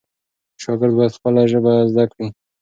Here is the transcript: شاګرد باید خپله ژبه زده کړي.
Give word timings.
شاګرد 0.61 0.93
باید 0.97 1.17
خپله 1.17 1.41
ژبه 1.51 1.73
زده 1.91 2.05
کړي. 2.11 2.27